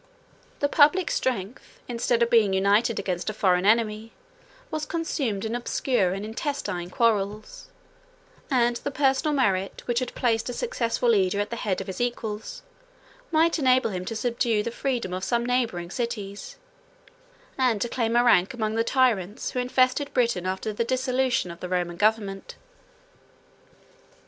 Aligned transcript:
The 0.61 0.67
public 0.67 1.11
strength, 1.11 1.79
instead 1.87 2.23
of 2.23 2.31
being 2.31 2.53
united 2.53 2.97
against 2.97 3.29
a 3.29 3.33
foreign 3.35 3.67
enemy, 3.67 4.13
was 4.71 4.83
consumed 4.87 5.45
in 5.45 5.53
obscure 5.53 6.13
and 6.13 6.25
intestine 6.25 6.89
quarrels; 6.89 7.67
and 8.49 8.77
the 8.77 8.89
personal 8.89 9.31
merit 9.31 9.83
which 9.85 9.99
had 9.99 10.15
placed 10.15 10.49
a 10.49 10.53
successful 10.53 11.09
leader 11.09 11.39
at 11.39 11.51
the 11.51 11.55
head 11.55 11.81
of 11.81 11.85
his 11.85 12.01
equals, 12.01 12.63
might 13.29 13.59
enable 13.59 13.91
him 13.91 14.03
to 14.05 14.15
subdue 14.15 14.63
the 14.63 14.71
freedom 14.71 15.13
of 15.13 15.23
some 15.23 15.45
neighboring 15.45 15.91
cities; 15.91 16.57
and 17.55 17.79
to 17.81 17.87
claim 17.87 18.15
a 18.15 18.23
rank 18.23 18.55
among 18.55 18.73
the 18.73 18.83
tyrants, 18.83 19.51
186 19.51 19.51
who 19.53 19.59
infested 19.59 20.13
Britain 20.15 20.47
after 20.47 20.73
the 20.73 20.83
dissolution 20.83 21.51
of 21.51 21.59
the 21.59 21.69
Roman 21.69 21.95
government. 21.97 22.55